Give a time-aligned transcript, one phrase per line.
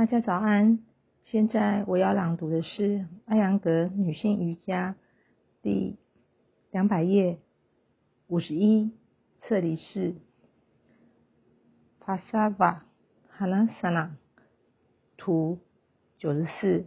[0.00, 0.78] 大家早安。
[1.24, 4.96] 现在我要朗读的是艾扬格女性瑜伽
[5.60, 5.98] 第
[6.70, 7.38] 两百页
[8.26, 8.92] 五十一
[9.42, 10.14] 侧离式
[12.02, 12.78] Pasava
[13.36, 14.12] Hanasana
[15.18, 15.58] 图
[16.18, 16.86] 九十四。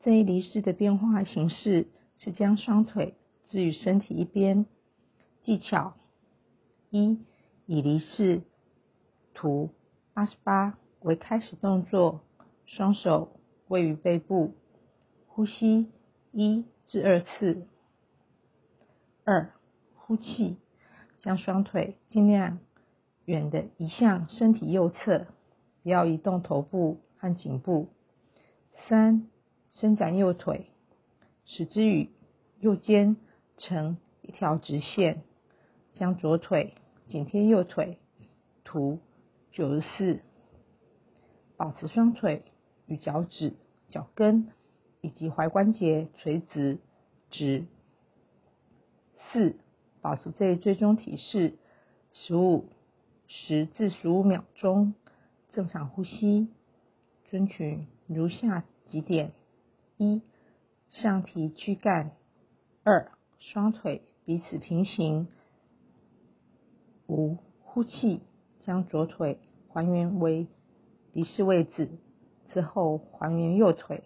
[0.00, 1.86] 这一离式的变化形式
[2.18, 3.14] 是将双腿
[3.46, 4.66] 置于身体一边。
[5.42, 5.94] 技巧
[6.90, 7.18] 一
[7.64, 8.42] 以离式
[9.32, 9.70] 图
[10.12, 12.22] 八十八为开始动作。
[12.66, 13.28] 双手
[13.68, 14.54] 位于背部，
[15.26, 15.90] 呼吸
[16.32, 17.66] 一至二次。
[19.22, 19.52] 二，
[19.94, 20.56] 呼气，
[21.20, 22.58] 将双腿尽量
[23.26, 25.26] 远的移向身体右侧，
[25.82, 27.88] 不要移动头部和颈部。
[28.88, 29.28] 三，
[29.70, 30.68] 伸展右腿，
[31.44, 32.08] 使之与
[32.60, 33.18] 右肩
[33.58, 35.22] 成一条直线，
[35.92, 36.72] 将左腿
[37.08, 37.98] 紧贴右腿。
[38.64, 39.00] 图
[39.52, 40.20] 九十四，
[41.56, 42.42] 保持双腿。
[42.86, 43.54] 与脚趾、
[43.88, 44.48] 脚跟
[45.00, 46.80] 以及踝关节垂直
[47.30, 47.64] 直。
[49.32, 49.56] 四、
[50.02, 51.54] 保持这一最终体式
[52.12, 52.66] 十五
[53.26, 54.92] 十至十五秒钟，
[55.48, 56.48] 正常呼吸。
[57.30, 59.32] 遵循如下几点：
[59.96, 60.20] 一、
[60.90, 62.10] 上提躯干；
[62.82, 65.26] 二、双腿彼此平行；
[67.08, 68.20] 五、呼气，
[68.60, 69.38] 将左腿
[69.70, 70.48] 还原为
[71.14, 71.88] 离式位置。
[72.52, 74.04] 之后还原右腿，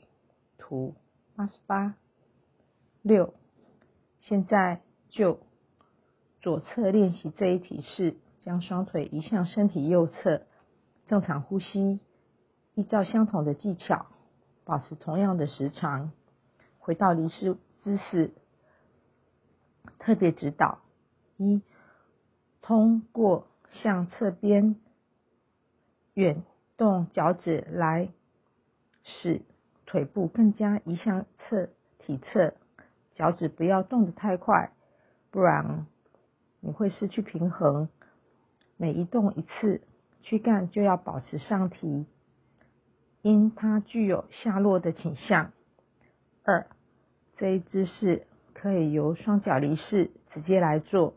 [0.56, 0.94] 图
[1.36, 1.96] 八十八。
[3.02, 3.34] 六，
[4.20, 5.40] 现在就
[6.40, 10.46] 左侧练习这一体式，将双腿移向身体右侧，
[11.06, 12.00] 正常呼吸，
[12.74, 14.06] 依照相同的技巧，
[14.64, 16.12] 保持同样的时长，
[16.78, 18.32] 回到离式姿势。
[19.98, 20.78] 特别指导：
[21.36, 21.60] 一，
[22.62, 24.76] 通过向侧边
[26.14, 26.44] 远
[26.78, 28.08] 动脚趾来。
[29.10, 29.40] 使
[29.86, 32.52] 腿部更加移向侧体侧，
[33.14, 34.70] 脚趾不要动得太快，
[35.30, 35.86] 不然
[36.60, 37.88] 你会失去平衡。
[38.76, 39.80] 每移动一次，
[40.20, 42.04] 躯干就要保持上提，
[43.22, 45.52] 因它具有下落的倾向。
[46.44, 46.66] 二，
[47.38, 51.14] 这一姿势可以由双脚离式直接来做，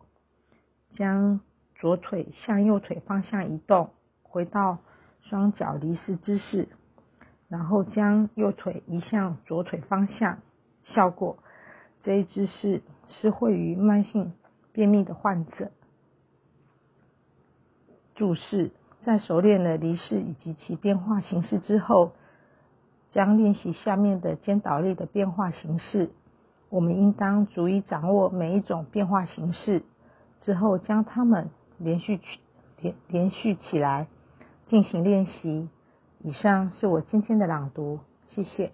[0.92, 1.42] 将
[1.76, 3.90] 左腿向右腿方向移动，
[4.24, 4.80] 回到
[5.22, 6.68] 双脚离式姿势。
[7.48, 10.40] 然后将右腿移向左腿方向，
[10.84, 11.38] 效果
[12.02, 14.32] 这一姿势适会于慢性
[14.72, 15.70] 便秘的患者。
[18.16, 18.72] 注释：
[19.02, 22.14] 在熟练了离式以及其变化形式之后，
[23.10, 26.12] 将练习下面的肩倒立的变化形式。
[26.70, 29.84] 我们应当逐一掌握每一种变化形式，
[30.40, 32.40] 之后将它们连续去
[32.80, 34.08] 连连续起来
[34.72, 35.68] 进行练习。
[36.24, 38.72] 以上是我今天的朗读，谢谢。